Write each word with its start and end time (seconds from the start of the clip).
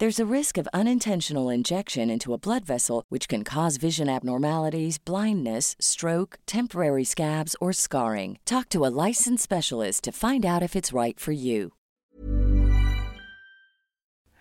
There's 0.00 0.18
a 0.18 0.34
risk 0.34 0.56
of 0.56 0.66
unintentional 0.72 1.50
injection 1.50 2.08
into 2.08 2.32
a 2.32 2.38
blood 2.38 2.64
vessel, 2.64 3.04
which 3.10 3.28
can 3.28 3.44
cause 3.44 3.76
vision 3.76 4.08
abnormalities, 4.08 4.96
blindness, 4.96 5.76
stroke, 5.78 6.38
temporary 6.46 7.04
scabs, 7.04 7.54
or 7.60 7.74
scarring. 7.74 8.38
Talk 8.46 8.70
to 8.70 8.86
a 8.86 8.94
licensed 9.06 9.42
specialist 9.42 10.04
to 10.04 10.12
find 10.12 10.46
out 10.46 10.62
if 10.62 10.74
it's 10.74 10.94
right 10.94 11.20
for 11.20 11.32
you. 11.32 11.72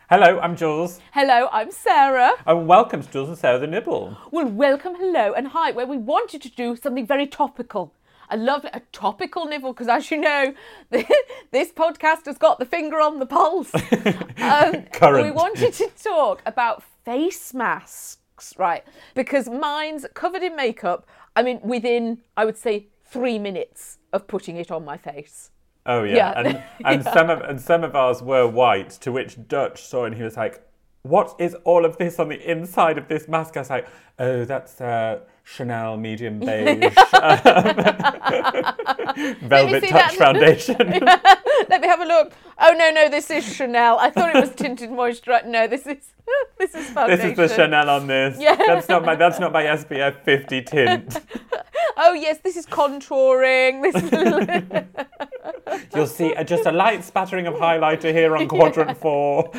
Hello, 0.09 0.39
I'm 0.39 0.55
Jules, 0.55 1.01
Hello, 1.11 1.49
I'm 1.51 1.71
Sarah. 1.71 2.31
and 2.47 2.65
welcome 2.65 3.03
to 3.03 3.11
Jules 3.11 3.27
and 3.27 3.37
Sarah 3.37 3.59
the 3.59 3.67
Nibble. 3.67 4.17
Well, 4.31 4.47
welcome, 4.47 4.95
hello, 4.95 5.33
and 5.33 5.49
hi, 5.49 5.71
where 5.71 5.85
we 5.85 5.97
wanted 5.97 6.41
to 6.43 6.49
do 6.49 6.77
something 6.77 7.05
very 7.05 7.27
topical. 7.27 7.93
I 8.29 8.35
love 8.35 8.65
a 8.73 8.81
topical 8.91 9.45
nibble 9.45 9.73
because, 9.73 9.87
as 9.87 10.11
you 10.11 10.17
know, 10.17 10.53
this 11.51 11.71
podcast 11.71 12.25
has 12.25 12.37
got 12.37 12.59
the 12.59 12.65
finger 12.65 12.99
on 13.01 13.19
the 13.19 13.25
pulse. 13.25 13.71
Um, 14.41 14.83
Current. 14.93 15.25
We 15.25 15.31
wanted 15.31 15.73
to 15.73 15.89
talk 16.01 16.41
about 16.45 16.81
face 17.03 17.53
masks, 17.53 18.53
right? 18.57 18.83
Because 19.13 19.49
mine's 19.49 20.05
covered 20.13 20.41
in 20.43 20.55
makeup. 20.55 21.05
I 21.35 21.43
mean, 21.43 21.59
within, 21.61 22.19
I 22.37 22.45
would 22.45 22.57
say, 22.57 22.87
three 23.05 23.37
minutes 23.37 23.97
of 24.13 24.27
putting 24.27 24.55
it 24.57 24.71
on 24.71 24.85
my 24.85 24.97
face. 24.97 25.51
Oh 25.85 26.03
yeah, 26.03 26.15
Yeah. 26.15 26.33
and 26.39 26.63
and 26.85 27.03
some 27.03 27.29
of 27.29 27.41
and 27.41 27.59
some 27.59 27.83
of 27.83 27.95
ours 27.95 28.21
were 28.21 28.47
white. 28.47 28.91
To 29.01 29.11
which 29.11 29.47
Dutch 29.47 29.83
saw 29.83 30.05
and 30.05 30.15
he 30.15 30.23
was 30.23 30.37
like, 30.37 30.61
"What 31.03 31.35
is 31.39 31.53
all 31.63 31.83
of 31.85 31.97
this 31.97 32.17
on 32.19 32.29
the 32.29 32.39
inside 32.49 32.97
of 32.97 33.07
this 33.07 33.27
mask?" 33.27 33.57
I 33.57 33.59
was 33.61 33.69
like, 33.69 33.87
"Oh, 34.19 34.45
that's 34.45 34.79
uh, 34.81 35.19
Chanel 35.55 35.97
medium 35.97 36.39
beige 36.45 36.95
um, 37.13 37.39
velvet 39.41 39.83
touch 39.89 40.15
foundation." 40.23 40.77
Let 40.77 41.81
me 41.81 41.87
have 41.87 42.01
a 42.01 42.05
look. 42.05 42.33
Oh 42.59 42.73
no, 42.77 42.91
no, 42.91 43.09
this 43.09 43.31
is 43.31 43.55
Chanel. 43.55 43.97
I 43.99 44.11
thought 44.11 44.35
it 44.35 44.39
was 44.39 44.53
tinted 44.55 44.91
moisturizer. 44.91 45.47
No, 45.47 45.67
this 45.67 45.87
is 45.87 45.97
this 46.59 46.75
is 46.75 46.89
foundation. 46.91 47.35
this 47.35 47.39
is 47.39 47.49
the 47.49 47.55
Chanel 47.55 47.89
on 47.89 48.05
this. 48.05 48.37
Yeah. 48.39 48.55
That's 48.55 48.87
not 48.87 49.03
my 49.03 49.15
that's 49.15 49.39
not 49.39 49.51
my 49.51 49.63
SPF 49.63 50.23
50 50.23 50.61
tint. 50.61 51.19
Oh 51.97 52.13
yes, 52.13 52.37
this 52.43 52.55
is 52.55 52.65
contouring. 52.65 53.81
This 53.81 53.95
is 53.95 54.11
little... 54.11 55.79
You'll 55.95 56.07
see 56.07 56.33
uh, 56.35 56.43
just 56.43 56.65
a 56.65 56.71
light 56.71 57.03
spattering 57.03 57.47
of 57.47 57.55
highlighter 57.55 58.13
here 58.13 58.37
on 58.37 58.47
quadrant 58.47 58.97
four. 58.97 59.51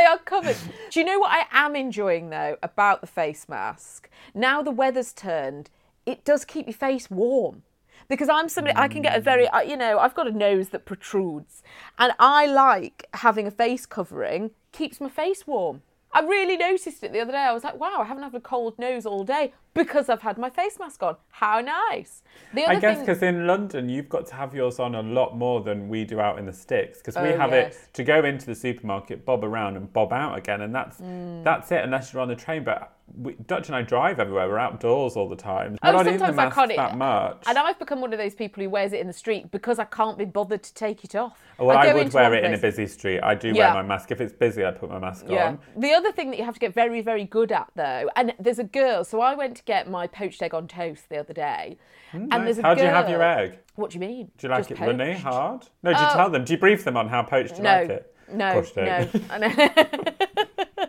They 0.00 0.06
are 0.06 0.18
covered. 0.18 0.56
Do 0.90 0.98
you 0.98 1.04
know 1.04 1.18
what 1.18 1.30
I 1.30 1.44
am 1.52 1.76
enjoying 1.76 2.30
though 2.30 2.56
about 2.62 3.00
the 3.02 3.06
face 3.06 3.48
mask? 3.48 4.08
Now 4.34 4.62
the 4.62 4.70
weather's 4.70 5.12
turned, 5.12 5.68
it 6.06 6.24
does 6.24 6.44
keep 6.44 6.66
your 6.66 6.74
face 6.74 7.10
warm. 7.10 7.62
Because 8.08 8.28
I'm 8.28 8.48
somebody, 8.48 8.76
I 8.76 8.88
can 8.88 9.02
get 9.02 9.16
a 9.16 9.20
very, 9.20 9.46
you 9.68 9.76
know, 9.76 9.98
I've 9.98 10.14
got 10.14 10.26
a 10.26 10.32
nose 10.32 10.70
that 10.70 10.84
protrudes, 10.84 11.62
and 11.96 12.12
I 12.18 12.46
like 12.46 13.06
having 13.14 13.46
a 13.46 13.52
face 13.52 13.86
covering. 13.86 14.50
Keeps 14.72 15.00
my 15.00 15.08
face 15.08 15.46
warm. 15.46 15.82
I 16.12 16.20
really 16.22 16.56
noticed 16.56 17.04
it 17.04 17.12
the 17.12 17.20
other 17.20 17.30
day. 17.32 17.38
I 17.38 17.52
was 17.52 17.62
like, 17.62 17.78
wow, 17.78 17.98
I 18.00 18.04
haven't 18.04 18.24
had 18.24 18.34
a 18.34 18.40
cold 18.40 18.78
nose 18.78 19.06
all 19.06 19.22
day 19.22 19.52
because 19.74 20.08
I've 20.08 20.22
had 20.22 20.38
my 20.38 20.50
face 20.50 20.76
mask 20.78 21.02
on. 21.04 21.16
How 21.30 21.60
nice. 21.60 22.22
The 22.52 22.64
other 22.64 22.72
I 22.72 22.80
guess 22.80 22.96
thing- 22.96 23.06
because 23.06 23.22
in 23.22 23.46
London 23.46 23.88
you've 23.88 24.08
got 24.08 24.26
to 24.26 24.34
have 24.34 24.52
yours 24.54 24.80
on 24.80 24.96
a 24.96 25.02
lot 25.02 25.36
more 25.36 25.60
than 25.62 25.88
we 25.88 26.04
do 26.04 26.18
out 26.20 26.38
in 26.40 26.46
the 26.46 26.52
sticks 26.52 26.98
because 26.98 27.14
we 27.16 27.32
Oh, 27.32 27.38
have 27.38 27.50
yes. 27.52 27.74
it 27.74 27.94
to 27.94 28.02
go 28.04 28.24
into 28.24 28.46
the 28.46 28.56
supermarket, 28.56 29.24
bob 29.24 29.44
around 29.44 29.76
and 29.76 29.92
bob 29.92 30.12
out 30.12 30.36
again, 30.36 30.62
and 30.62 30.74
that's 30.74 31.00
Mm. 31.00 31.44
that's 31.44 31.70
it 31.70 31.84
unless 31.84 32.12
you're 32.12 32.22
on 32.22 32.28
the 32.28 32.34
train. 32.36 32.64
But 32.64 32.92
we, 33.16 33.34
Dutch 33.46 33.68
and 33.68 33.76
I 33.76 33.82
drive 33.82 34.18
everywhere. 34.20 34.48
We're 34.48 34.58
outdoors 34.58 35.16
all 35.16 35.28
the 35.28 35.36
time. 35.36 35.76
Oh, 35.82 35.88
We're 35.88 35.92
not 35.98 36.06
in 36.06 36.12
the 36.14 36.26
sometimes 36.26 36.38
I 36.38 36.50
can't- 36.66 36.76
that 36.76 36.96
much. 36.96 37.42
And 37.46 37.58
I've 37.58 37.78
become 37.78 38.00
one 38.00 38.12
of 38.12 38.18
those 38.18 38.34
people 38.34 38.62
who 38.62 38.70
wears 38.70 38.92
it 38.92 39.00
in 39.00 39.06
the 39.06 39.12
street 39.12 39.50
because 39.50 39.78
I 39.78 39.84
can't 39.84 40.16
be 40.18 40.24
bothered 40.24 40.62
to 40.62 40.74
take 40.74 41.04
it 41.04 41.14
off. 41.14 41.38
Oh, 41.58 41.66
well, 41.66 41.76
I, 41.76 41.86
go 41.86 41.94
would 41.94 42.12
wear 42.12 42.32
it 42.34 42.44
in 42.44 42.54
a 42.54 42.58
busy 42.58 42.86
street. 42.86 43.20
I 43.22 43.34
do 43.34 43.48
Yeah. 43.48 43.74
wear 43.74 43.82
my 43.82 43.88
mask. 43.88 44.10
If 44.10 44.20
it's 44.20 44.32
busy, 44.32 44.64
I 44.64 44.70
put 44.70 44.90
my 44.90 44.98
mask 44.98 45.26
Yeah. 45.28 45.48
on. 45.48 45.58
The 45.76 45.92
other 45.92 46.12
thing 46.12 46.30
that 46.30 46.38
you 46.38 46.44
have 46.44 46.54
to 46.54 46.60
get 46.60 46.72
very, 46.74 47.00
very 47.00 47.24
good 47.24 47.52
at, 47.52 47.68
though, 47.74 48.10
and 48.16 48.34
there's 48.38 48.58
a 48.58 48.64
girl. 48.64 49.04
So 49.04 49.20
I 49.20 49.34
went 49.34 49.56
to 49.58 49.64
get 49.64 49.88
my 49.90 50.06
poached 50.06 50.42
egg 50.42 50.54
on 50.54 50.68
toast 50.68 51.08
the 51.08 51.18
other 51.18 51.34
day, 51.34 51.76
hmm, 52.12 52.16
and 52.18 52.28
Nice. 52.30 52.44
there's 52.44 52.58
a 52.58 52.62
girl. 52.62 52.68
How 52.70 52.74
girl. 52.74 52.84
do 52.84 52.88
you 52.88 52.94
have 52.94 53.08
your 53.10 53.22
egg? 53.22 53.58
What 53.74 53.90
do 53.90 53.94
you 53.96 54.00
mean? 54.00 54.30
Do 54.38 54.46
you 54.46 54.50
like 54.50 54.68
Just 54.68 54.80
it 54.80 54.84
runny, 54.86 55.12
hard? 55.14 55.66
No, 55.82 55.92
do 55.92 56.00
you 56.00 56.06
Oh. 56.08 56.14
tell 56.14 56.30
them? 56.30 56.44
Do 56.44 56.52
you 56.52 56.58
brief 56.58 56.84
them 56.84 56.96
on 56.96 57.08
how 57.08 57.22
poached 57.22 57.56
you 57.58 57.62
No, 57.62 57.70
like 57.80 57.90
it? 57.90 58.14
No, 58.32 58.52
Poached 58.52 58.76
no. 58.76 59.08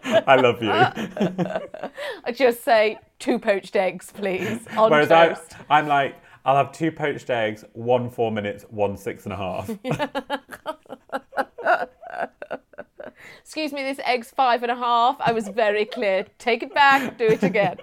I 0.28 0.36
love 0.36 0.62
you. 0.62 0.72
I 0.72 2.32
just 2.32 2.64
say 2.64 3.00
two 3.20 3.40
poached 3.40 3.76
eggs, 3.76 4.12
please, 4.14 4.66
on 4.76 4.92
Whereas 4.92 5.12
I. 5.12 5.36
I'm 5.70 5.88
like, 5.88 6.16
I'll 6.46 6.56
have 6.56 6.72
two 6.72 6.92
poached 6.92 7.30
eggs, 7.30 7.64
one 7.74 8.10
four 8.10 8.32
minutes, 8.32 8.66
one 8.70 8.98
six 8.98 9.26
and 9.26 9.34
a 9.34 9.38
half. 9.38 9.70
Excuse 13.42 13.74
me, 13.74 13.84
this 13.84 14.00
egg's 14.06 14.32
five 14.32 14.64
and 14.64 14.72
a 14.72 14.76
half. 14.76 15.18
I 15.20 15.34
was 15.34 15.48
very 15.48 15.86
clear. 15.86 16.26
Take 16.40 16.64
it 16.64 16.74
back, 16.74 17.18
do 17.18 17.26
it 17.26 17.44
again. 17.44 17.78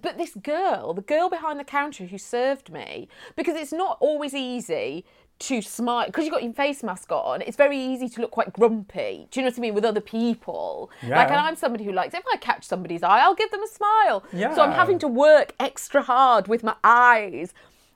But 0.00 0.18
this 0.18 0.34
girl, 0.34 0.94
the 0.94 1.02
girl 1.02 1.28
behind 1.28 1.58
the 1.60 1.64
counter 1.64 2.06
who 2.06 2.18
served 2.18 2.70
me, 2.72 3.08
because 3.36 3.56
it's 3.56 3.72
not 3.72 3.98
always 4.00 4.34
easy 4.34 5.04
to 5.40 5.60
smile, 5.60 6.06
because 6.06 6.24
you've 6.24 6.32
got 6.32 6.42
your 6.44 6.52
face 6.52 6.82
mask 6.84 7.10
on, 7.10 7.42
it's 7.42 7.56
very 7.56 7.76
easy 7.78 8.08
to 8.08 8.20
look 8.20 8.30
quite 8.30 8.52
grumpy. 8.52 9.26
Do 9.30 9.40
you 9.40 9.44
know 9.44 9.50
what 9.50 9.58
I 9.58 9.60
mean? 9.60 9.74
With 9.74 9.84
other 9.84 10.00
people. 10.00 10.90
Yeah. 11.02 11.16
Like, 11.16 11.30
and 11.30 11.38
I'm 11.38 11.56
somebody 11.56 11.84
who 11.84 11.92
likes, 11.92 12.14
if 12.14 12.24
I 12.32 12.36
catch 12.36 12.64
somebody's 12.64 13.02
eye, 13.02 13.20
I'll 13.20 13.34
give 13.34 13.50
them 13.50 13.62
a 13.62 13.68
smile. 13.68 14.24
yeah. 14.32 14.54
So 14.54 14.62
I'm 14.62 14.72
having 14.72 14.98
to 15.00 15.08
work 15.08 15.54
extra 15.58 16.02
hard 16.02 16.46
with 16.46 16.62
my 16.62 16.76
eyes. 16.84 17.54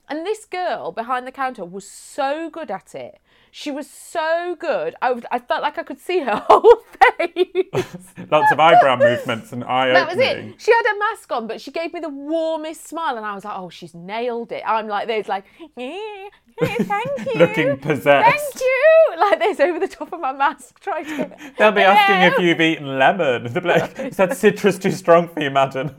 And 0.09 0.25
this 0.25 0.45
girl 0.45 0.93
behind 0.93 1.27
the 1.27 1.33
counter 1.33 1.65
was 1.65 1.89
so 1.89 2.49
good 2.51 2.71
at 2.71 2.95
it. 2.95 3.21
She 3.59 3.71
was 3.71 3.89
so 3.89 4.55
good. 4.61 4.95
I, 5.01 5.13
was, 5.13 5.25
I 5.31 5.39
felt 5.39 5.63
like 5.63 5.79
I 5.79 5.83
could 5.83 5.99
see 5.99 6.21
her 6.21 6.45
whole 6.47 6.77
face. 7.19 7.65
Lots 8.31 8.53
of 8.53 8.61
eyebrow 8.61 8.97
movements 8.97 9.51
and 9.51 9.65
eye 9.65 9.95
that 9.95 10.07
was 10.07 10.19
opening. 10.19 10.51
it. 10.51 10.61
She 10.61 10.71
had 10.71 10.83
a 10.95 10.99
mask 10.99 11.33
on, 11.33 11.47
but 11.47 11.59
she 11.63 11.71
gave 11.71 11.95
me 11.95 12.01
the 12.01 12.11
warmest 12.11 12.87
smile, 12.87 13.17
and 13.17 13.25
I 13.25 13.35
was 13.35 13.47
like, 13.47 13.57
"Oh, 13.57 13.71
she's 13.71 13.95
nailed 13.95 14.53
it." 14.53 14.63
I'm 14.67 14.89
like 14.89 15.07
this, 15.07 15.27
like, 15.27 15.47
"Yeah, 15.75 16.29
yeah, 16.61 16.75
"Thank 16.81 17.27
you, 17.33 17.39
Looking 17.39 17.79
possessed. 17.79 18.29
thank 18.31 18.61
you," 18.61 19.21
like 19.21 19.39
this 19.39 19.59
over 19.59 19.79
the 19.79 19.89
top 19.89 20.13
of 20.13 20.21
my 20.21 20.35
mask, 20.35 20.79
trying 20.87 21.07
to. 21.07 21.35
They'll 21.57 21.73
be 21.73 21.81
asking 21.81 22.33
if 22.35 22.39
you've 22.39 22.61
eaten 22.61 22.99
lemon. 22.99 23.51
They'll 23.51 23.63
be 23.63 23.69
like, 23.71 23.99
is 24.01 24.19
that 24.19 24.37
citrus 24.37 24.79
too 24.79 24.91
strong 24.91 25.29
for 25.29 25.41
you, 25.41 25.51
madam? 25.51 25.95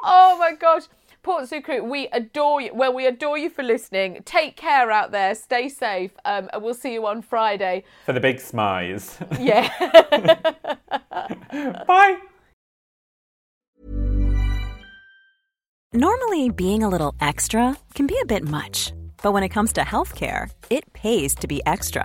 oh 0.00 0.36
my 0.38 0.52
gosh. 0.54 0.84
Port 1.22 1.48
Sucre, 1.48 1.82
we 1.84 2.08
adore 2.08 2.60
you. 2.60 2.74
Well, 2.74 2.92
we 2.92 3.06
adore 3.06 3.38
you 3.38 3.48
for 3.48 3.62
listening. 3.62 4.22
Take 4.24 4.56
care 4.56 4.90
out 4.90 5.12
there. 5.12 5.34
Stay 5.36 5.68
safe. 5.68 6.10
Um, 6.24 6.50
and 6.52 6.62
we'll 6.62 6.74
see 6.74 6.92
you 6.92 7.06
on 7.06 7.22
Friday. 7.22 7.84
for 8.04 8.12
the 8.12 8.20
big 8.20 8.38
smize. 8.38 9.18
Yeah. 9.40 9.68
Bye. 11.86 12.18
Normally, 15.94 16.48
being 16.50 16.82
a 16.82 16.88
little 16.88 17.14
extra 17.20 17.76
can 17.94 18.06
be 18.06 18.18
a 18.20 18.26
bit 18.26 18.42
much, 18.48 18.92
But 19.22 19.32
when 19.32 19.44
it 19.44 19.50
comes 19.50 19.72
to 19.74 19.82
healthcare, 19.82 20.50
it 20.70 20.92
pays 20.94 21.34
to 21.36 21.46
be 21.46 21.62
extra. 21.66 22.04